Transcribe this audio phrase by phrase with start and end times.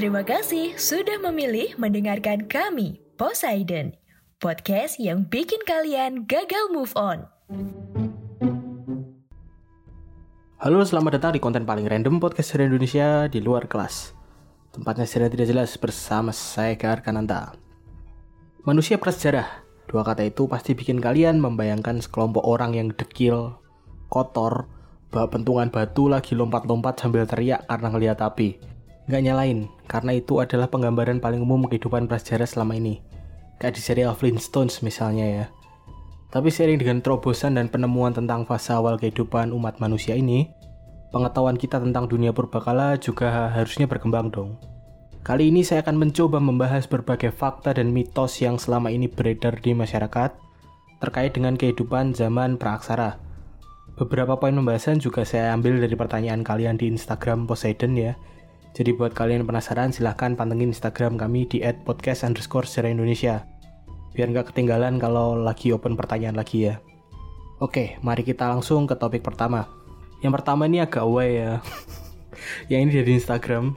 [0.00, 3.92] Terima kasih sudah memilih mendengarkan kami, Poseidon,
[4.40, 7.28] podcast yang bikin kalian gagal move on.
[10.56, 14.16] Halo, selamat datang di konten paling random podcast dari Indonesia di luar kelas.
[14.72, 17.52] Tempatnya secara tidak jelas bersama saya Gar Kananta.
[18.64, 19.68] Manusia prasejarah.
[19.84, 23.52] Dua kata itu pasti bikin kalian membayangkan sekelompok orang yang dekil,
[24.08, 24.64] kotor,
[25.12, 28.69] bawa pentungan batu lagi lompat-lompat sambil teriak karena ngelihat api.
[29.10, 33.02] Nggak nyalain, karena itu adalah penggambaran paling umum kehidupan prasejarah selama ini.
[33.58, 35.46] Kayak di serial Flintstones misalnya ya.
[36.30, 40.46] Tapi seiring dengan terobosan dan penemuan tentang fase awal kehidupan umat manusia ini,
[41.10, 44.54] pengetahuan kita tentang dunia purbakala juga harusnya berkembang dong.
[45.26, 49.74] Kali ini saya akan mencoba membahas berbagai fakta dan mitos yang selama ini beredar di
[49.74, 50.38] masyarakat
[51.02, 53.18] terkait dengan kehidupan zaman praaksara.
[53.98, 58.14] Beberapa poin pembahasan juga saya ambil dari pertanyaan kalian di Instagram Poseidon ya.
[58.70, 63.46] Jadi buat kalian yang penasaran silahkan pantengin Instagram kami di @podcast underscore sejarah Indonesia.
[64.14, 66.78] Biar nggak ketinggalan kalau lagi open pertanyaan lagi ya.
[67.60, 69.68] Oke, mari kita langsung ke topik pertama.
[70.22, 71.52] Yang pertama ini agak away ya.
[72.70, 73.76] yang ini dari Instagram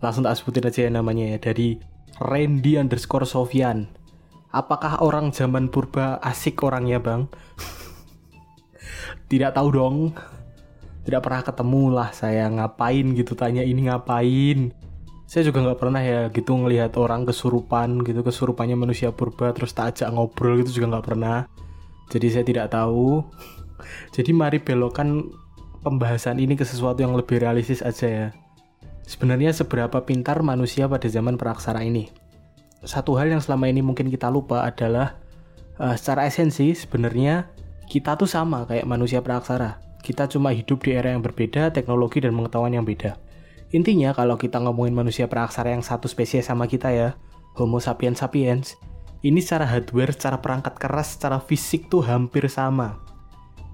[0.00, 1.76] langsung tak sebutin aja ya namanya ya dari
[2.20, 3.88] Randy underscore Sofian
[4.50, 7.28] apakah orang zaman purba asik orangnya bang
[9.30, 9.96] tidak tahu dong
[11.06, 14.72] tidak pernah ketemu lah saya ngapain gitu tanya ini ngapain
[15.30, 19.94] saya juga nggak pernah ya gitu ngelihat orang kesurupan gitu kesurupannya manusia purba terus tak
[19.96, 21.38] ajak ngobrol gitu juga nggak pernah
[22.10, 23.22] jadi saya tidak tahu
[24.14, 25.30] jadi mari belokan
[25.80, 28.28] pembahasan ini ke sesuatu yang lebih realistis aja ya
[29.10, 32.06] Sebenarnya seberapa pintar manusia pada zaman praksara ini?
[32.86, 35.18] Satu hal yang selama ini mungkin kita lupa adalah
[35.82, 37.50] uh, secara esensi sebenarnya
[37.90, 39.82] kita tuh sama kayak manusia praksara.
[40.00, 43.20] Kita cuma hidup di era yang berbeda, teknologi dan pengetahuan yang beda.
[43.70, 47.14] Intinya kalau kita ngomongin manusia praksara yang satu spesies sama kita ya,
[47.54, 48.80] Homo sapiens sapiens,
[49.20, 52.98] ini secara hardware, secara perangkat keras, secara fisik tuh hampir sama.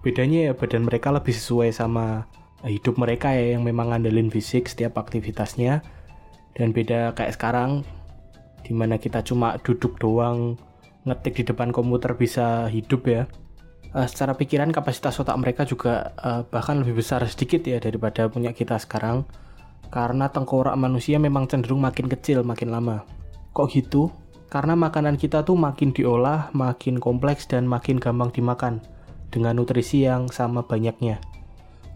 [0.02, 2.26] Bedanya ya badan mereka lebih sesuai sama
[2.66, 5.84] hidup mereka ya yang memang ngandelin fisik setiap aktivitasnya
[6.56, 7.84] dan beda kayak sekarang
[8.64, 10.56] di mana kita cuma duduk doang
[11.06, 13.22] ngetik di depan komputer bisa hidup ya
[13.96, 18.52] uh, secara pikiran kapasitas otak mereka juga uh, bahkan lebih besar sedikit ya daripada punya
[18.52, 19.24] kita sekarang
[19.88, 23.08] karena tengkorak manusia memang cenderung makin kecil makin lama
[23.56, 24.12] kok gitu
[24.52, 28.84] karena makanan kita tuh makin diolah makin kompleks dan makin gampang dimakan
[29.32, 31.18] dengan nutrisi yang sama banyaknya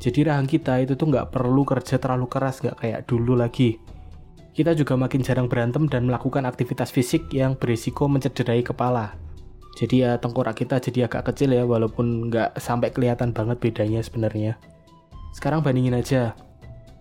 [0.01, 3.77] jadi rahang kita itu tuh nggak perlu kerja terlalu keras, nggak kayak dulu lagi.
[4.57, 9.13] Kita juga makin jarang berantem dan melakukan aktivitas fisik yang berisiko mencederai kepala.
[9.79, 14.59] Jadi ya tengkorak kita jadi agak kecil ya, walaupun nggak sampai kelihatan banget bedanya sebenarnya.
[15.37, 16.35] Sekarang bandingin aja.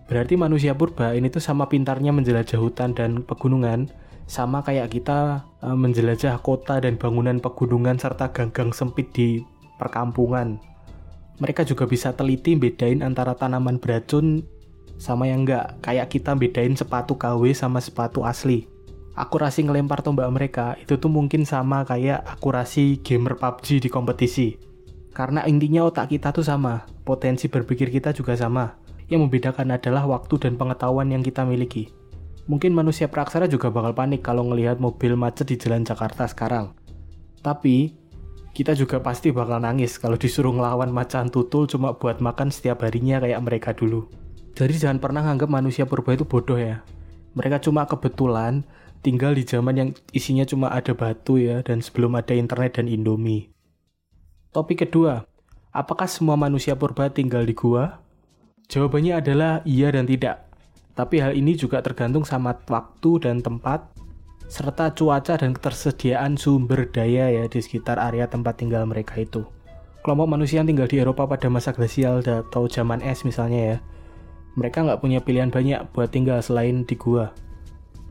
[0.06, 3.90] Berarti manusia purba ini tuh sama pintarnya menjelajah hutan dan pegunungan,
[4.26, 9.42] sama kayak kita uh, menjelajah kota dan bangunan pegunungan serta gang-gang sempit di
[9.78, 10.70] perkampungan
[11.40, 14.44] mereka juga bisa teliti bedain antara tanaman beracun
[15.00, 15.80] sama yang enggak.
[15.80, 18.68] Kayak kita bedain sepatu KW sama sepatu asli.
[19.18, 24.48] Akurasi ngelempar tombak mereka itu tuh mungkin sama kayak akurasi gamer PUBG di kompetisi.
[25.10, 28.78] Karena intinya otak kita tuh sama, potensi berpikir kita juga sama.
[29.10, 31.90] Yang membedakan adalah waktu dan pengetahuan yang kita miliki.
[32.46, 36.70] Mungkin manusia praksara juga bakal panik kalau ngelihat mobil macet di jalan Jakarta sekarang.
[37.42, 37.94] Tapi,
[38.50, 43.22] kita juga pasti bakal nangis kalau disuruh ngelawan macan tutul cuma buat makan setiap harinya
[43.22, 44.10] kayak mereka dulu.
[44.58, 46.82] Jadi jangan pernah nganggap manusia purba itu bodoh ya.
[47.38, 48.66] Mereka cuma kebetulan
[49.00, 53.52] tinggal di zaman yang isinya cuma ada batu ya dan sebelum ada internet dan indomie.
[54.52, 55.24] Topik kedua,
[55.72, 58.02] apakah semua manusia purba tinggal di gua?
[58.70, 60.46] Jawabannya adalah iya dan tidak.
[60.94, 63.88] Tapi hal ini juga tergantung sama waktu dan tempat
[64.50, 69.46] serta cuaca dan ketersediaan sumber daya ya di sekitar area tempat tinggal mereka itu.
[70.02, 73.76] Kelompok manusia yang tinggal di Eropa pada masa glasial atau zaman es misalnya ya,
[74.58, 77.30] mereka nggak punya pilihan banyak buat tinggal selain di gua.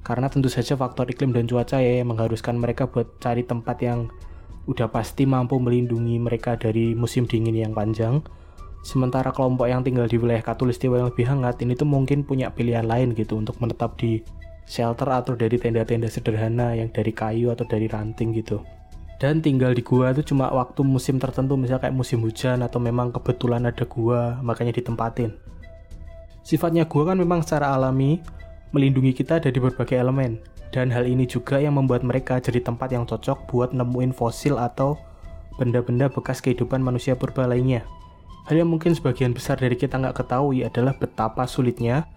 [0.01, 4.09] Karena tentu saja faktor iklim dan cuaca ya yang mengharuskan mereka buat cari tempat yang
[4.69, 8.21] udah pasti mampu melindungi mereka dari musim dingin yang panjang.
[8.79, 12.87] Sementara kelompok yang tinggal di wilayah katulistiwa yang lebih hangat ini tuh mungkin punya pilihan
[12.87, 14.23] lain gitu untuk menetap di
[14.69, 18.61] shelter atau dari tenda-tenda sederhana yang dari kayu atau dari ranting gitu.
[19.19, 23.11] Dan tinggal di gua itu cuma waktu musim tertentu, misalnya kayak musim hujan atau memang
[23.11, 25.35] kebetulan ada gua, makanya ditempatin.
[26.39, 28.23] Sifatnya gua kan memang secara alami
[28.71, 33.05] melindungi kita dari berbagai elemen, dan hal ini juga yang membuat mereka jadi tempat yang
[33.09, 34.97] cocok buat nemuin fosil atau
[35.57, 37.83] benda-benda bekas kehidupan manusia purba lainnya.
[38.45, 42.09] Hal yang mungkin sebagian besar dari kita nggak ketahui adalah betapa sulitnya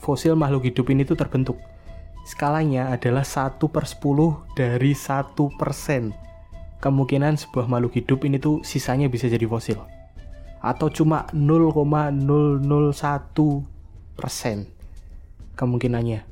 [0.00, 1.56] fosil makhluk hidup ini tuh terbentuk
[2.24, 6.12] Skalanya adalah 1 per 10 dari 1 persen.
[6.80, 9.80] Kemungkinan sebuah makhluk hidup ini tuh sisanya bisa jadi fosil.
[10.60, 12.20] Atau cuma 0,001
[14.16, 14.79] persen
[15.60, 16.24] kemungkinannya.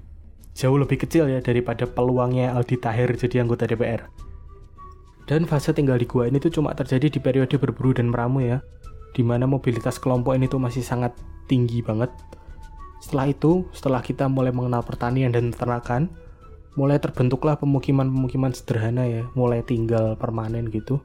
[0.57, 4.09] Jauh lebih kecil ya daripada peluangnya Aldi Tahir jadi anggota DPR.
[5.29, 8.65] Dan fase tinggal di gua ini tuh cuma terjadi di periode berburu dan meramu ya,
[9.13, 11.13] di mana mobilitas kelompok ini tuh masih sangat
[11.45, 12.09] tinggi banget
[12.99, 16.11] setelah itu, setelah kita mulai mengenal pertanian dan peternakan,
[16.75, 20.99] mulai terbentuklah pemukiman-pemukiman sederhana ya, mulai tinggal permanen gitu,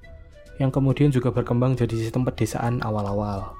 [0.57, 3.53] yang kemudian juga berkembang jadi sistem pedesaan awal-awal.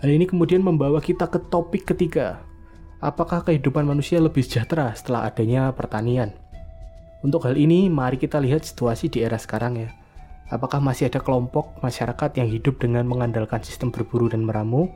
[0.00, 2.40] Hal ini kemudian membawa kita ke topik ketiga.
[2.96, 6.32] Apakah kehidupan manusia lebih sejahtera setelah adanya pertanian?
[7.20, 9.92] Untuk hal ini, mari kita lihat situasi di era sekarang ya.
[10.48, 14.88] Apakah masih ada kelompok masyarakat yang hidup dengan mengandalkan sistem berburu dan meramu?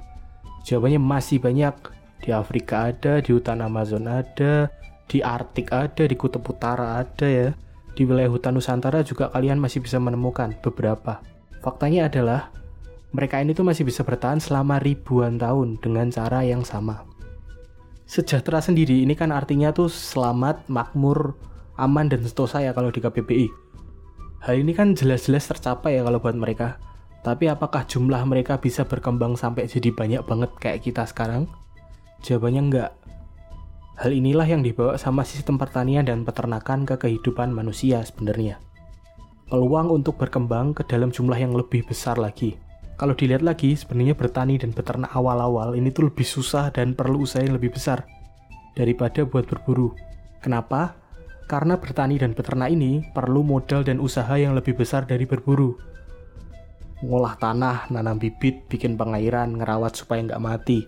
[0.65, 1.77] Jawabannya masih banyak,
[2.25, 4.73] di Afrika ada, di hutan Amazon ada,
[5.05, 7.53] di Arktik ada, di Kutub Utara ada ya.
[7.99, 11.21] Di wilayah hutan Nusantara juga kalian masih bisa menemukan beberapa.
[11.61, 12.55] Faktanya adalah
[13.11, 17.10] mereka ini tuh masih bisa bertahan selama ribuan tahun dengan cara yang sama.
[18.11, 21.39] Sejahtera sendiri ini kan artinya tuh selamat, makmur,
[21.79, 23.47] aman dan sentosa ya kalau di KBBI.
[24.43, 26.83] Hal ini kan jelas-jelas tercapai ya kalau buat mereka.
[27.23, 31.47] Tapi apakah jumlah mereka bisa berkembang sampai jadi banyak banget kayak kita sekarang?
[32.27, 32.91] Jawabannya enggak.
[34.03, 38.59] Hal inilah yang dibawa sama sistem pertanian dan peternakan ke kehidupan manusia sebenarnya.
[39.47, 42.59] Peluang untuk berkembang ke dalam jumlah yang lebih besar lagi.
[43.01, 47.41] Kalau dilihat lagi, sebenarnya bertani dan beternak awal-awal ini tuh lebih susah dan perlu usaha
[47.41, 48.05] yang lebih besar
[48.77, 49.97] daripada buat berburu.
[50.45, 51.01] Kenapa?
[51.49, 55.81] Karena bertani dan beternak ini perlu modal dan usaha yang lebih besar dari berburu.
[57.01, 60.85] Ngolah tanah, nanam bibit, bikin pengairan, ngerawat supaya nggak mati,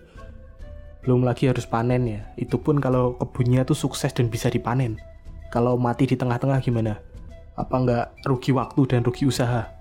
[1.01, 2.21] belum lagi harus panen ya.
[2.37, 5.01] Itu pun kalau kebunnya tuh sukses dan bisa dipanen.
[5.49, 7.01] Kalau mati di tengah-tengah gimana?
[7.57, 9.72] Apa nggak rugi waktu dan rugi usaha?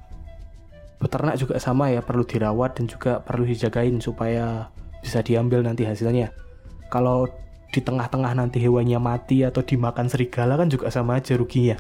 [1.03, 4.71] Peternak juga sama ya, perlu dirawat dan juga perlu dijagain supaya
[5.03, 6.31] bisa diambil nanti hasilnya.
[6.95, 7.27] Kalau
[7.75, 11.75] di tengah-tengah nanti hewannya mati atau dimakan serigala kan juga sama aja ruginya.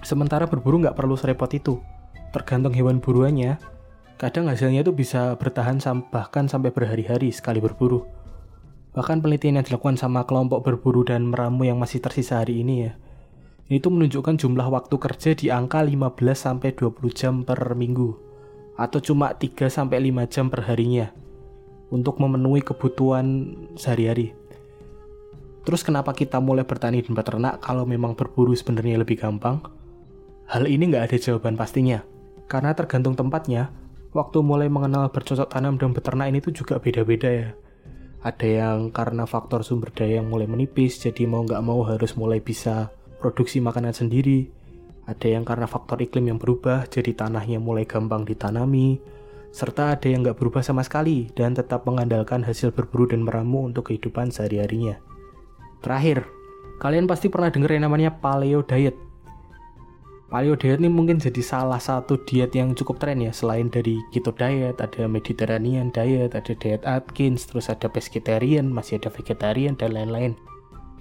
[0.00, 1.76] Sementara berburu nggak perlu serepot itu.
[2.32, 3.60] Tergantung hewan buruannya,
[4.16, 5.78] kadang hasilnya itu bisa bertahan
[6.08, 8.08] bahkan sampai berhari-hari sekali berburu.
[8.94, 12.92] Bahkan penelitian yang dilakukan sama kelompok berburu dan meramu yang masih tersisa hari ini ya,
[13.66, 18.14] itu menunjukkan jumlah waktu kerja di angka 15-20 jam per minggu,
[18.74, 19.90] atau cuma 3-5
[20.30, 21.10] jam per harinya,
[21.90, 24.34] untuk memenuhi kebutuhan sehari-hari.
[25.64, 29.64] Terus kenapa kita mulai bertani dan beternak kalau memang berburu sebenarnya lebih gampang?
[30.50, 32.04] Hal ini nggak ada jawaban pastinya,
[32.50, 33.72] karena tergantung tempatnya,
[34.12, 37.48] waktu mulai mengenal bercocok tanam dan beternak ini tuh juga beda-beda ya
[38.24, 42.40] ada yang karena faktor sumber daya yang mulai menipis jadi mau nggak mau harus mulai
[42.40, 42.88] bisa
[43.20, 44.48] produksi makanan sendiri
[45.04, 49.00] ada yang karena faktor iklim yang berubah jadi tanahnya mulai gampang ditanami
[49.54, 53.86] serta ada yang nggak berubah sama sekali dan tetap mengandalkan hasil berburu dan meramu untuk
[53.92, 54.98] kehidupan sehari-harinya.
[55.78, 56.26] Terakhir
[56.82, 58.98] kalian pasti pernah dengar yang namanya paleo diet
[60.34, 64.34] paleo diet ini mungkin jadi salah satu diet yang cukup tren ya selain dari keto
[64.34, 70.34] diet ada mediterranean diet ada diet Atkins terus ada pescatarian masih ada vegetarian dan lain-lain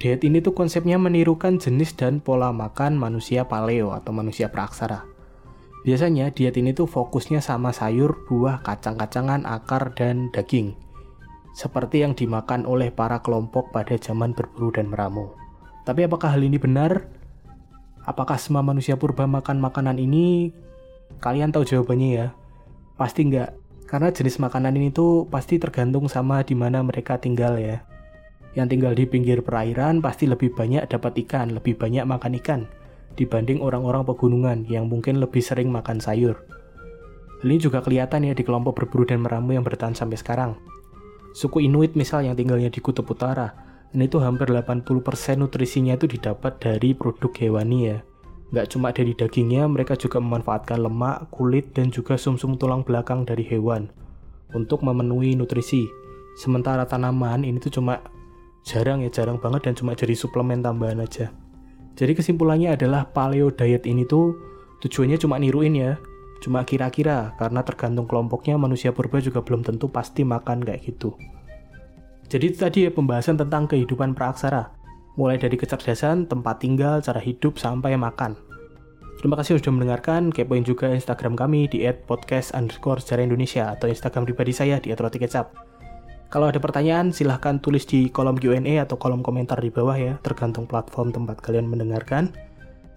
[0.01, 5.05] diet ini tuh konsepnya menirukan jenis dan pola makan manusia paleo atau manusia praksara
[5.83, 10.73] biasanya diet ini tuh fokusnya sama sayur buah kacang-kacangan akar dan daging
[11.53, 15.43] seperti yang dimakan oleh para kelompok pada zaman berburu dan meramu
[15.83, 17.11] tapi apakah hal ini benar?
[18.07, 20.55] Apakah semua manusia purba makan makanan ini?
[21.19, 22.27] Kalian tahu jawabannya ya?
[22.95, 23.55] Pasti enggak.
[23.87, 27.83] Karena jenis makanan ini tuh pasti tergantung sama di mana mereka tinggal ya.
[28.53, 32.61] Yang tinggal di pinggir perairan pasti lebih banyak dapat ikan, lebih banyak makan ikan
[33.13, 36.41] dibanding orang-orang pegunungan yang mungkin lebih sering makan sayur.
[37.43, 40.57] Ini juga kelihatan ya di kelompok berburu dan meramu yang bertahan sampai sekarang.
[41.33, 43.51] Suku Inuit misal yang tinggalnya di Kutub Utara,
[43.91, 44.85] dan itu hampir 80%
[45.37, 47.97] nutrisinya itu didapat dari produk hewani ya.
[48.53, 53.25] Nggak cuma dari dagingnya, mereka juga memanfaatkan lemak, kulit, dan juga sumsum -sum tulang belakang
[53.25, 53.89] dari hewan
[54.53, 55.89] untuk memenuhi nutrisi.
[56.37, 58.01] Sementara tanaman ini tuh cuma
[58.63, 61.29] jarang ya, jarang banget dan cuma jadi suplemen tambahan aja.
[61.93, 64.33] Jadi kesimpulannya adalah paleo diet ini tuh
[64.81, 66.01] tujuannya cuma niruin ya,
[66.41, 71.13] cuma kira-kira karena tergantung kelompoknya manusia purba juga belum tentu pasti makan kayak gitu.
[72.31, 74.73] Jadi itu tadi ya pembahasan tentang kehidupan praaksara.
[75.13, 78.33] Mulai dari kecerdasan, tempat tinggal, cara hidup, sampai makan.
[79.21, 80.33] Terima kasih sudah mendengarkan.
[80.33, 85.72] Kepoin juga Instagram kami di @podcast underscore sejarah Indonesia atau Instagram pribadi saya di @rotikecap.
[86.33, 90.65] Kalau ada pertanyaan silahkan tulis di kolom Q&A atau kolom komentar di bawah ya, tergantung
[90.65, 92.33] platform tempat kalian mendengarkan.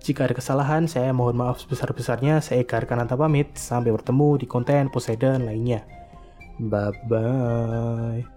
[0.00, 2.40] Jika ada kesalahan, saya mohon maaf sebesar-besarnya.
[2.40, 3.52] Saya Egar Kananta pamit.
[3.60, 5.84] Sampai bertemu di konten Poseidon lainnya.
[6.56, 8.35] Bye-bye.